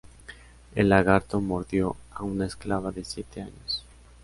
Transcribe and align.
El 0.73 0.89
lagarto 0.89 1.39
mordió 1.41 1.95
a 2.11 2.23
una 2.23 2.47
esclava 2.47 2.91
de 2.91 3.05
siete 3.05 3.39
años. 3.43 3.85